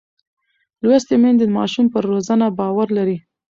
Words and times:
لوستې 0.81 1.15
میندې 1.21 1.45
د 1.49 1.53
ماشوم 1.57 1.85
پر 1.93 2.03
روزنه 2.11 2.45
باور 2.59 2.87
لري. 2.97 3.17